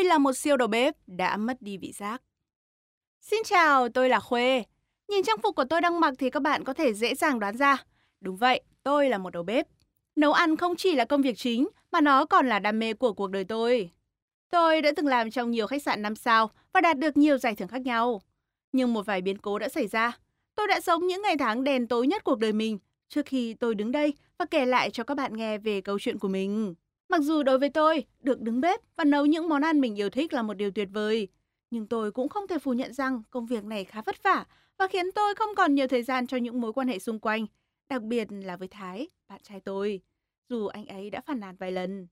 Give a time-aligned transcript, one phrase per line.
[0.00, 2.22] Tôi là một siêu đầu bếp đã mất đi vị giác.
[3.20, 4.64] Xin chào, tôi là Khuê.
[5.08, 7.56] Nhìn trang phục của tôi đang mặc thì các bạn có thể dễ dàng đoán
[7.56, 7.84] ra.
[8.20, 9.66] Đúng vậy, tôi là một đầu bếp.
[10.16, 13.12] Nấu ăn không chỉ là công việc chính mà nó còn là đam mê của
[13.12, 13.90] cuộc đời tôi.
[14.50, 17.54] Tôi đã từng làm trong nhiều khách sạn 5 sao và đạt được nhiều giải
[17.54, 18.20] thưởng khác nhau.
[18.72, 20.18] Nhưng một vài biến cố đã xảy ra.
[20.54, 22.78] Tôi đã sống những ngày tháng đèn tối nhất cuộc đời mình
[23.08, 26.18] trước khi tôi đứng đây và kể lại cho các bạn nghe về câu chuyện
[26.18, 26.74] của mình.
[27.10, 30.10] Mặc dù đối với tôi, được đứng bếp và nấu những món ăn mình yêu
[30.10, 31.28] thích là một điều tuyệt vời,
[31.70, 34.46] nhưng tôi cũng không thể phủ nhận rằng công việc này khá vất vả
[34.78, 37.46] và khiến tôi không còn nhiều thời gian cho những mối quan hệ xung quanh,
[37.88, 40.00] đặc biệt là với Thái, bạn trai tôi,
[40.48, 42.06] dù anh ấy đã phản nàn vài lần.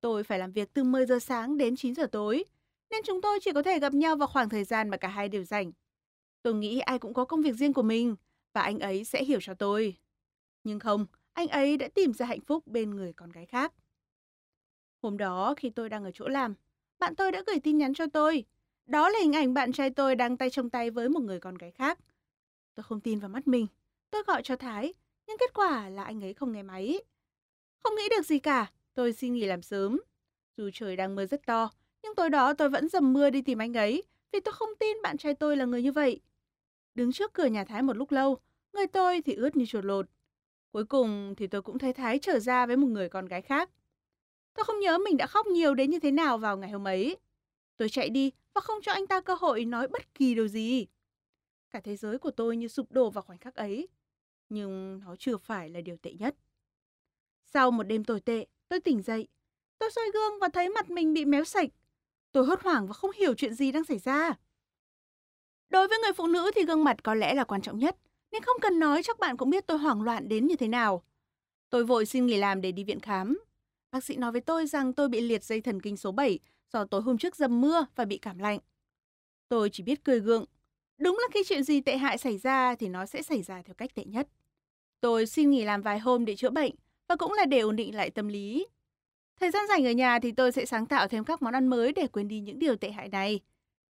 [0.00, 2.44] Tôi phải làm việc từ 10 giờ sáng đến 9 giờ tối,
[2.90, 5.28] nên chúng tôi chỉ có thể gặp nhau vào khoảng thời gian mà cả hai
[5.28, 5.72] đều rảnh.
[6.42, 8.16] Tôi nghĩ ai cũng có công việc riêng của mình
[8.52, 9.96] và anh ấy sẽ hiểu cho tôi.
[10.64, 13.72] Nhưng không, anh ấy đã tìm ra hạnh phúc bên người con gái khác.
[15.02, 16.54] Hôm đó khi tôi đang ở chỗ làm,
[16.98, 18.44] bạn tôi đã gửi tin nhắn cho tôi.
[18.86, 21.54] Đó là hình ảnh bạn trai tôi đang tay trong tay với một người con
[21.54, 21.98] gái khác.
[22.74, 23.66] Tôi không tin vào mắt mình.
[24.10, 24.94] Tôi gọi cho Thái,
[25.26, 27.00] nhưng kết quả là anh ấy không nghe máy.
[27.78, 30.00] Không nghĩ được gì cả, tôi xin nghỉ làm sớm.
[30.56, 31.70] Dù trời đang mưa rất to,
[32.02, 34.96] nhưng tối đó tôi vẫn dầm mưa đi tìm anh ấy, vì tôi không tin
[35.02, 36.20] bạn trai tôi là người như vậy.
[36.94, 38.38] Đứng trước cửa nhà Thái một lúc lâu,
[38.72, 40.06] người tôi thì ướt như chuột lột.
[40.72, 43.70] Cuối cùng thì tôi cũng thấy Thái trở ra với một người con gái khác.
[44.58, 47.16] Tôi không nhớ mình đã khóc nhiều đến như thế nào vào ngày hôm ấy.
[47.76, 50.86] Tôi chạy đi và không cho anh ta cơ hội nói bất kỳ điều gì.
[51.70, 53.88] Cả thế giới của tôi như sụp đổ vào khoảnh khắc ấy.
[54.48, 56.36] Nhưng nó chưa phải là điều tệ nhất.
[57.44, 59.28] Sau một đêm tồi tệ, tôi tỉnh dậy.
[59.78, 61.68] Tôi soi gương và thấy mặt mình bị méo sạch.
[62.32, 64.32] Tôi hốt hoảng và không hiểu chuyện gì đang xảy ra.
[65.68, 67.96] Đối với người phụ nữ thì gương mặt có lẽ là quan trọng nhất,
[68.32, 71.02] nên không cần nói chắc bạn cũng biết tôi hoảng loạn đến như thế nào.
[71.70, 73.38] Tôi vội xin nghỉ làm để đi viện khám.
[73.90, 76.38] Bác sĩ nói với tôi rằng tôi bị liệt dây thần kinh số 7
[76.72, 78.58] do tối hôm trước dầm mưa và bị cảm lạnh.
[79.48, 80.44] Tôi chỉ biết cười gượng.
[80.98, 83.74] Đúng là khi chuyện gì tệ hại xảy ra thì nó sẽ xảy ra theo
[83.74, 84.28] cách tệ nhất.
[85.00, 86.74] Tôi xin nghỉ làm vài hôm để chữa bệnh
[87.08, 88.66] và cũng là để ổn định lại tâm lý.
[89.40, 91.92] Thời gian rảnh ở nhà thì tôi sẽ sáng tạo thêm các món ăn mới
[91.92, 93.40] để quên đi những điều tệ hại này.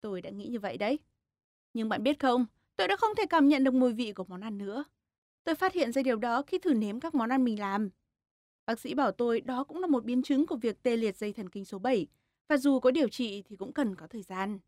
[0.01, 0.99] Tôi đã nghĩ như vậy đấy.
[1.73, 4.41] Nhưng bạn biết không, tôi đã không thể cảm nhận được mùi vị của món
[4.41, 4.83] ăn nữa.
[5.43, 7.89] Tôi phát hiện ra điều đó khi thử nếm các món ăn mình làm.
[8.67, 11.33] Bác sĩ bảo tôi đó cũng là một biến chứng của việc tê liệt dây
[11.33, 12.07] thần kinh số 7,
[12.47, 14.59] và dù có điều trị thì cũng cần có thời gian.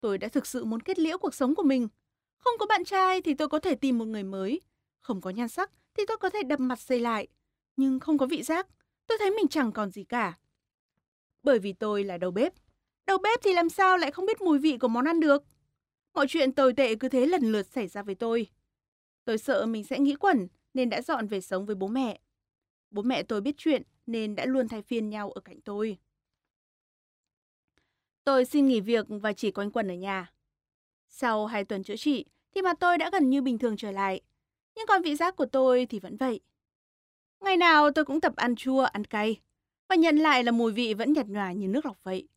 [0.00, 1.88] Tôi đã thực sự muốn kết liễu cuộc sống của mình.
[2.38, 4.60] Không có bạn trai thì tôi có thể tìm một người mới.
[5.00, 7.28] Không có nhan sắc thì tôi có thể đập mặt xây lại.
[7.76, 8.66] Nhưng không có vị giác,
[9.06, 10.38] tôi thấy mình chẳng còn gì cả.
[11.42, 12.52] Bởi vì tôi là đầu bếp.
[13.06, 15.44] Đầu bếp thì làm sao lại không biết mùi vị của món ăn được?
[16.14, 18.46] Mọi chuyện tồi tệ cứ thế lần lượt xảy ra với tôi.
[19.24, 22.20] Tôi sợ mình sẽ nghĩ quẩn nên đã dọn về sống với bố mẹ.
[22.96, 25.98] Bố mẹ tôi biết chuyện nên đã luôn thay phiên nhau ở cạnh tôi.
[28.24, 30.32] Tôi xin nghỉ việc và chỉ quanh quẩn ở nhà.
[31.08, 32.24] Sau hai tuần chữa trị
[32.54, 34.20] thì mặt tôi đã gần như bình thường trở lại.
[34.74, 36.40] Nhưng còn vị giác của tôi thì vẫn vậy.
[37.40, 39.40] Ngày nào tôi cũng tập ăn chua, ăn cay.
[39.88, 42.28] Và nhận lại là mùi vị vẫn nhạt nhòa như nước lọc vậy.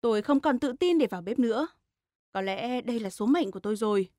[0.00, 1.68] Tôi không còn tự tin để vào bếp nữa.
[2.32, 4.10] Có lẽ đây là số mệnh của tôi rồi.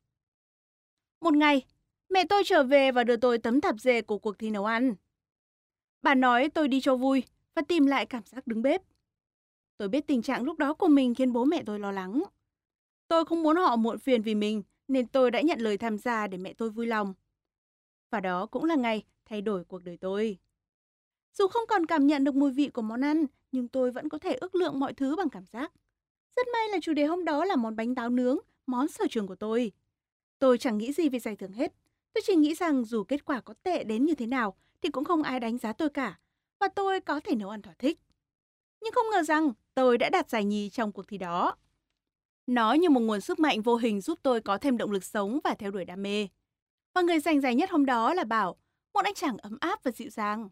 [1.22, 1.66] Một ngày,
[2.09, 4.96] mẹ tôi trở về và đưa tôi tấm tạp dề của cuộc thi nấu ăn.
[6.02, 7.24] Bà nói tôi đi cho vui
[7.56, 8.81] và tìm lại cảm giác đứng bếp.
[9.78, 12.24] Tôi biết tình trạng lúc đó của mình khiến bố mẹ tôi lo lắng.
[13.08, 16.28] Tôi không muốn họ muộn phiền vì mình nên tôi đã nhận lời tham gia
[16.28, 17.13] để mẹ tôi vui lòng.
[18.11, 20.38] Và đó cũng là ngày thay đổi cuộc đời tôi.
[21.34, 24.17] Dù không còn cảm nhận được mùi vị của món ăn, nhưng tôi vẫn có
[24.17, 25.72] thể ước lượng mọi thứ bằng cảm giác.
[26.35, 29.28] Rất may là chủ đề hôm đó là món bánh táo nướng, món sở trường
[29.28, 29.72] của tôi.
[30.40, 31.73] Tôi chẳng nghĩ gì về giải thưởng hết.
[32.14, 35.03] Tôi chỉ nghĩ rằng dù kết quả có tệ đến như thế nào thì cũng
[35.03, 36.20] không ai đánh giá tôi cả,
[36.59, 38.00] và tôi có thể nấu ăn thỏa thích.
[38.82, 41.56] Nhưng không ngờ rằng tôi đã đạt giải nhì trong cuộc thi đó.
[42.47, 45.40] Nó như một nguồn sức mạnh vô hình giúp tôi có thêm động lực sống
[45.44, 46.28] và theo đuổi đam mê.
[46.94, 48.56] Và người giành giải nhất hôm đó là Bảo,
[48.94, 50.50] một anh chàng ấm áp và dịu dàng.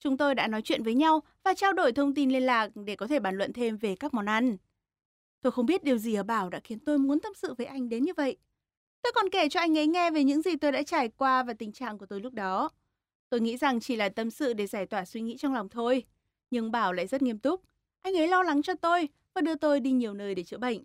[0.00, 2.96] Chúng tôi đã nói chuyện với nhau và trao đổi thông tin liên lạc để
[2.96, 4.56] có thể bàn luận thêm về các món ăn.
[5.42, 7.88] Tôi không biết điều gì ở Bảo đã khiến tôi muốn tâm sự với anh
[7.88, 8.36] đến như vậy.
[9.02, 11.52] Tôi còn kể cho anh ấy nghe về những gì tôi đã trải qua và
[11.52, 12.70] tình trạng của tôi lúc đó.
[13.32, 16.04] Tôi nghĩ rằng chỉ là tâm sự để giải tỏa suy nghĩ trong lòng thôi.
[16.50, 17.62] Nhưng Bảo lại rất nghiêm túc.
[18.02, 20.84] Anh ấy lo lắng cho tôi và đưa tôi đi nhiều nơi để chữa bệnh.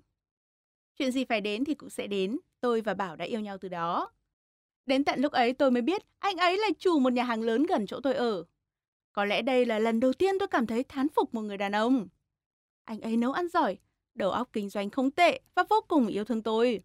[0.95, 2.38] Chuyện gì phải đến thì cũng sẽ đến.
[2.61, 4.11] Tôi và Bảo đã yêu nhau từ đó.
[4.85, 7.63] Đến tận lúc ấy tôi mới biết anh ấy là chủ một nhà hàng lớn
[7.63, 8.44] gần chỗ tôi ở.
[9.11, 11.71] Có lẽ đây là lần đầu tiên tôi cảm thấy thán phục một người đàn
[11.71, 12.07] ông.
[12.83, 13.77] Anh ấy nấu ăn giỏi,
[14.15, 16.81] đầu óc kinh doanh không tệ và vô cùng yêu thương tôi.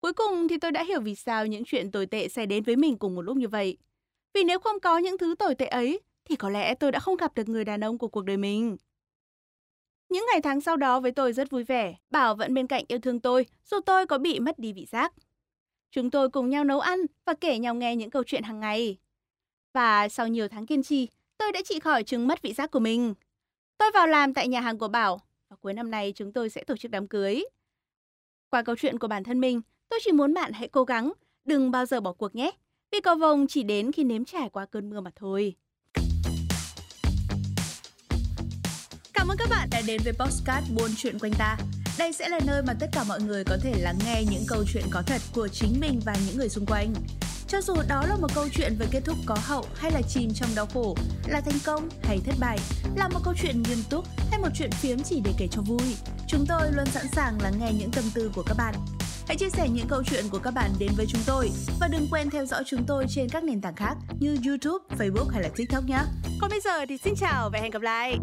[0.00, 2.76] Cuối cùng thì tôi đã hiểu vì sao những chuyện tồi tệ xảy đến với
[2.76, 3.78] mình cùng một lúc như vậy.
[4.34, 7.16] Vì nếu không có những thứ tồi tệ ấy, thì có lẽ tôi đã không
[7.16, 8.76] gặp được người đàn ông của cuộc đời mình.
[10.08, 12.98] Những ngày tháng sau đó với tôi rất vui vẻ, Bảo vẫn bên cạnh yêu
[12.98, 15.12] thương tôi, dù tôi có bị mất đi vị giác.
[15.90, 18.96] Chúng tôi cùng nhau nấu ăn và kể nhau nghe những câu chuyện hàng ngày.
[19.72, 21.08] Và sau nhiều tháng kiên trì,
[21.38, 23.14] tôi đã trị khỏi chứng mất vị giác của mình.
[23.78, 26.64] Tôi vào làm tại nhà hàng của Bảo và cuối năm nay chúng tôi sẽ
[26.64, 27.44] tổ chức đám cưới.
[28.50, 31.12] Qua câu chuyện của bản thân mình, tôi chỉ muốn bạn hãy cố gắng,
[31.44, 32.50] đừng bao giờ bỏ cuộc nhé.
[32.92, 35.54] Vì cầu vồng chỉ đến khi nếm trải qua cơn mưa mà thôi.
[39.14, 41.56] Cảm ơn các bạn đã đến với Postcard Buôn Chuyện Quanh Ta.
[41.98, 44.64] Đây sẽ là nơi mà tất cả mọi người có thể lắng nghe những câu
[44.72, 46.94] chuyện có thật của chính mình và những người xung quanh.
[47.48, 50.30] Cho dù đó là một câu chuyện về kết thúc có hậu hay là chìm
[50.34, 50.96] trong đau khổ,
[51.28, 52.58] là thành công hay thất bại,
[52.96, 55.96] là một câu chuyện nghiêm túc hay một chuyện phiếm chỉ để kể cho vui,
[56.28, 58.74] chúng tôi luôn sẵn sàng lắng nghe những tâm tư của các bạn.
[59.28, 62.06] Hãy chia sẻ những câu chuyện của các bạn đến với chúng tôi và đừng
[62.10, 65.48] quên theo dõi chúng tôi trên các nền tảng khác như YouTube, Facebook hay là
[65.56, 66.00] TikTok nhé.
[66.40, 68.18] Còn bây giờ thì xin chào và hẹn gặp lại.